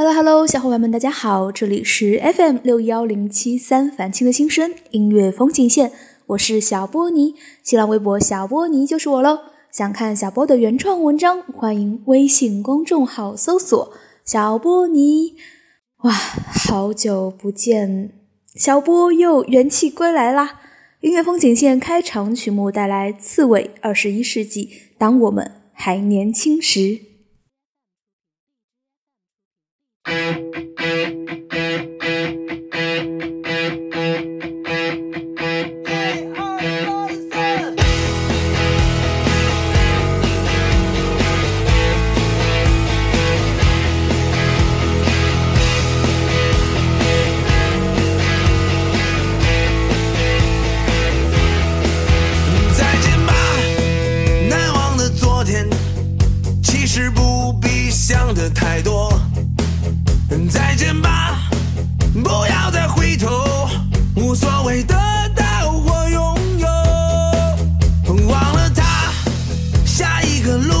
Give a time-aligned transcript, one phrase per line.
[0.00, 5.90] Hello Hello，小伙伴们，大家好，这里是 FM 六幺零七三凡青的新声音乐风景线，
[6.26, 7.34] 我是小波尼，
[7.64, 9.40] 新浪微博小波尼就是我喽。
[9.72, 13.92] 想看小波的原创文章，欢迎微信公众号搜索
[14.24, 15.34] 小波尼。
[16.04, 18.12] 哇，好久不见，
[18.54, 20.60] 小波又元气归来啦！
[21.00, 24.66] 音乐风景线开场曲目带来刺猬《二十一世纪》，
[24.96, 27.07] 当我们还年轻时。
[30.08, 31.47] Thank you.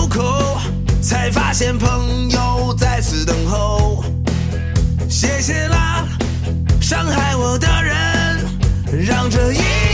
[0.08, 0.58] 口
[1.00, 4.04] 才发现朋友在此等候。
[5.08, 6.06] 谢谢啦
[6.80, 9.87] 伤害我的人让这一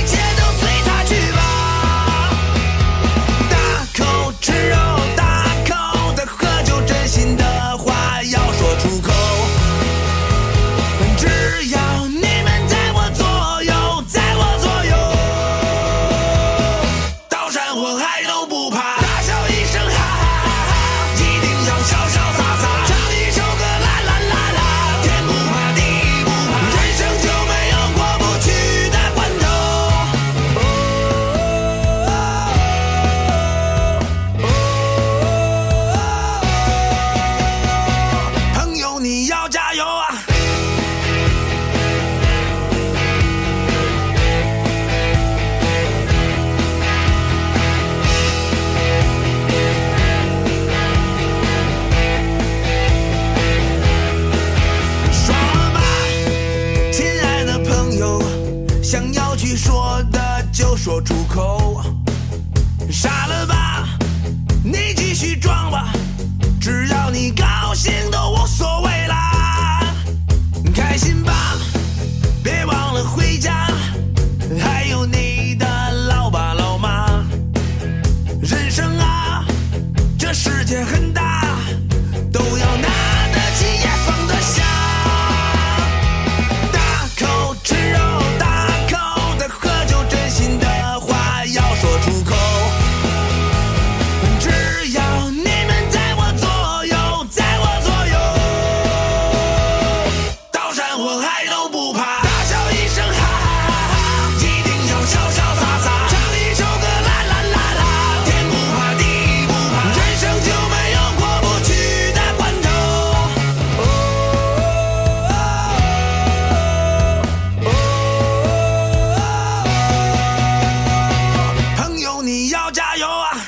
[122.45, 123.44] 你要加油啊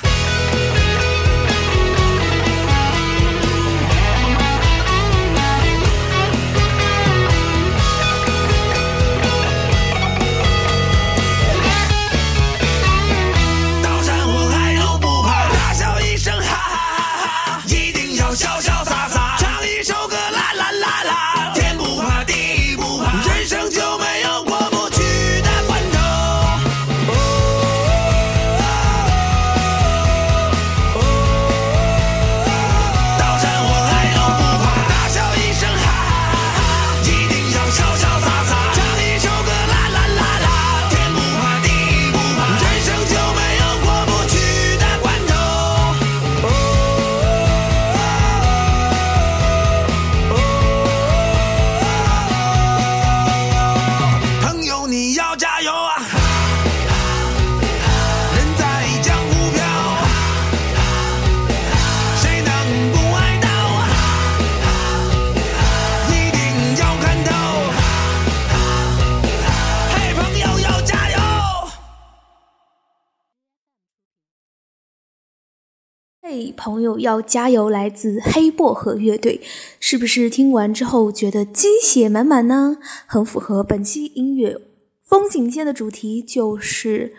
[76.56, 77.70] 朋友要加油！
[77.70, 79.40] 来自黑薄荷乐队，
[79.80, 82.78] 是不是听完之后觉得鸡血满满呢？
[83.06, 84.56] 很符合本期音乐
[85.02, 87.14] 风景线的主题，就是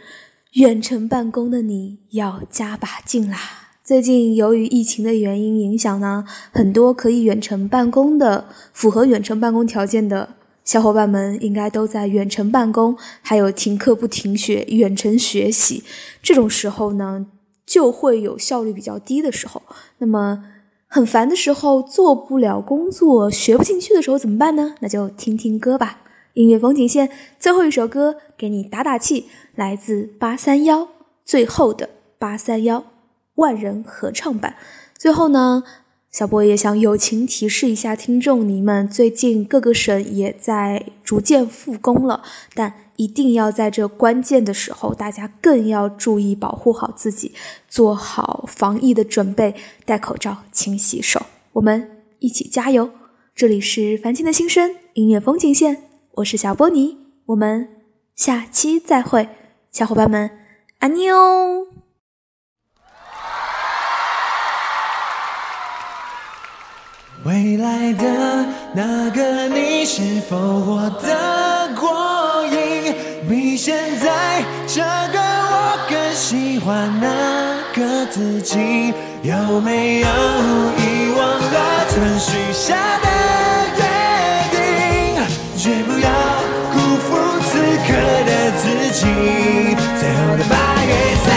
[0.53, 3.37] 远程办公的你要加把劲啦！
[3.83, 15.83] 最近由于疫情的原因影响呢，很多可以远程办公的、符合远程办公条件的小伙伴们，应该都在远程办公，还有停课不停学、远程学习。
[16.21, 17.27] 这种时候呢？
[17.67, 19.61] 就会有效率比较低的时候，
[19.99, 20.45] 那么
[20.87, 24.73] 很烦的时候，做不了工作，学不进去的时候怎么办呢？
[24.79, 25.99] 那就听听歌吧。
[26.33, 30.87] 音乐风景线最后一首歌给你打打气，来自八三幺
[31.25, 32.85] 最后的八三幺
[33.35, 34.55] 万人合唱版。
[34.97, 35.63] 最后呢？
[36.09, 42.23] 小波也想友情提示一下听众，你们最近各个省也在逐渐复工了，
[42.55, 47.33] 但一定要在这关键的时候，大家更要注意保护好自己，
[47.69, 51.21] 做好防疫的准备，戴口罩，勤洗手，
[51.53, 52.89] 我们一起加油！
[53.35, 55.83] 这里是凡青的心声音乐风景线，
[56.15, 57.69] 我是小波尼，我们
[58.15, 59.29] 下期再会，
[59.71, 60.31] 小伙伴们，
[60.79, 61.67] 安妮哦。
[67.25, 71.36] 未来的那个你，是否活得？
[73.57, 78.93] 现在这个我更喜欢那个自己？
[79.23, 83.07] 有没有遗忘了曾许下的
[83.77, 83.81] 约
[84.51, 84.55] 定？
[85.57, 86.07] 绝不要
[86.71, 87.07] 辜负
[87.41, 87.89] 此刻
[88.27, 89.01] 的自己。
[89.99, 90.93] 最后的八月
[91.25, 91.27] 三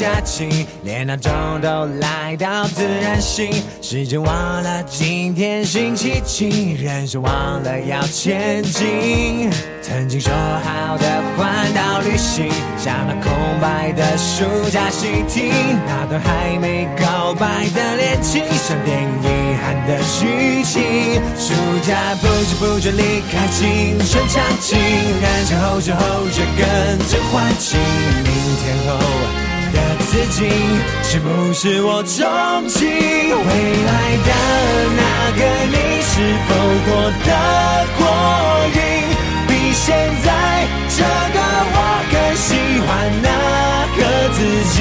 [0.00, 1.30] 假期，连闹钟
[1.60, 3.52] 都来到自然醒，
[3.82, 9.50] 时间忘了今天星期几，人生忘了要前进。
[9.82, 11.04] 曾经说好的
[11.36, 13.30] 环岛旅行，像那空
[13.60, 15.52] 白的暑假习题，
[15.86, 21.20] 那段还没告白的恋情，像电影遗憾的剧情。
[21.36, 21.52] 暑
[21.86, 27.78] 假不知不觉离开青春场景，人生后知后觉跟着环境，
[28.24, 29.49] 明天后。
[30.10, 30.50] 自己，
[31.04, 32.18] 是不是我憧
[32.66, 33.50] 憬未
[33.86, 33.90] 来
[34.26, 34.30] 的
[34.98, 35.02] 那
[35.38, 35.40] 个
[35.70, 35.76] 你？
[36.02, 36.12] 是
[36.48, 36.50] 否
[36.84, 36.88] 过
[37.24, 37.30] 得
[37.96, 38.00] 过
[38.74, 38.78] 瘾？
[39.46, 39.86] 比现
[40.24, 40.26] 在
[40.88, 40.98] 这
[41.32, 41.38] 个
[41.72, 41.78] 我
[42.10, 42.48] 更喜
[42.84, 42.88] 欢
[43.22, 43.30] 那
[43.96, 43.98] 个
[44.34, 44.38] 自
[44.74, 44.76] 己？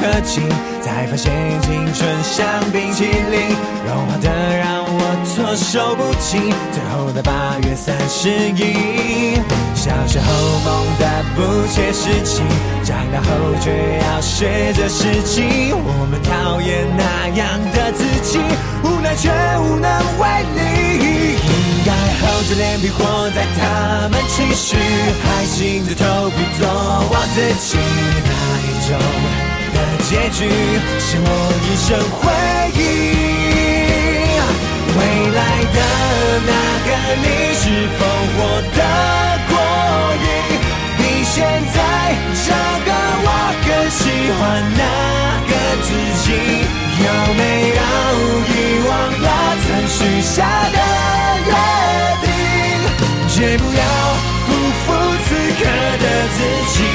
[0.00, 0.40] 不可及，
[0.80, 1.30] 才发现
[1.60, 3.54] 青春像冰淇淋，
[3.84, 6.38] 融化的让我措手不及。
[6.72, 9.36] 最后的八月三十一，
[9.74, 10.24] 小时候
[10.64, 11.04] 梦的
[11.36, 12.40] 不切实际，
[12.82, 13.28] 长大后
[13.60, 15.74] 却要学着实际。
[15.74, 18.38] 我们讨厌那样的自己，
[18.82, 19.28] 无奈却
[19.60, 20.24] 无能为
[20.56, 21.36] 力。
[21.44, 24.78] 应该厚着脸皮活在他们期许，
[25.20, 27.76] 还硬着头皮做我自己
[28.24, 28.32] 那
[28.64, 29.49] 一种。
[30.10, 30.42] 结局
[30.98, 31.30] 是我
[31.62, 31.86] 一生
[32.18, 32.26] 回
[32.74, 32.82] 忆。
[34.98, 34.98] 未
[35.30, 35.40] 来
[35.70, 35.78] 的
[36.48, 36.52] 那
[36.84, 36.88] 个
[37.22, 37.62] 你，是
[37.94, 38.00] 否
[38.34, 38.36] 活
[38.74, 38.78] 得
[39.46, 39.54] 过
[40.18, 40.26] 瘾？
[40.98, 41.78] 比现在
[42.42, 42.50] 这
[42.86, 42.90] 个
[43.22, 43.28] 我
[43.62, 44.02] 更喜
[44.34, 44.42] 欢
[44.74, 44.82] 那
[45.46, 45.52] 个
[45.86, 45.88] 自
[46.24, 46.26] 己。
[47.02, 47.06] 有
[47.38, 47.40] 没
[47.70, 47.80] 有
[48.50, 48.52] 遗
[48.88, 48.90] 忘
[49.22, 49.26] 了
[49.62, 50.34] 曾许下
[50.72, 50.78] 的
[51.46, 51.48] 约
[52.24, 52.26] 定？
[53.28, 53.80] 绝不要
[54.44, 54.48] 辜
[54.82, 54.86] 负
[55.22, 55.62] 此刻
[56.02, 56.38] 的自
[56.74, 56.89] 己。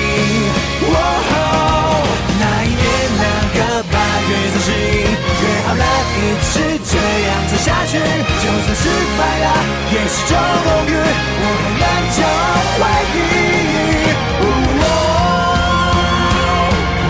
[6.42, 8.84] 是这样走下去，就算失
[9.18, 9.48] 败了，
[9.92, 10.32] 也是种
[10.66, 10.90] 荣誉。
[11.42, 12.82] 我还能骄傲回
[13.16, 13.18] 忆。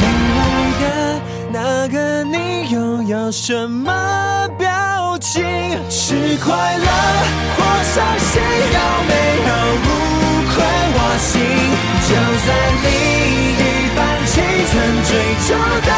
[0.02, 0.04] 未
[0.38, 0.40] 来
[0.82, 0.84] 的
[1.52, 1.56] 那
[1.90, 2.36] 个你，
[2.70, 3.90] 又有什么
[4.58, 4.66] 表
[5.20, 5.44] 情？
[5.90, 6.88] 是快乐
[7.56, 8.32] 或伤心？
[8.42, 9.12] 有没
[9.48, 9.50] 有
[9.84, 9.86] 无
[10.52, 10.56] 愧
[10.96, 11.32] 我心？
[12.08, 12.10] 就
[12.44, 12.48] 算
[12.84, 12.86] 你
[13.60, 13.62] 已
[13.96, 14.34] 放弃
[14.72, 15.10] 曾追
[15.48, 15.48] 求
[15.86, 15.90] 的。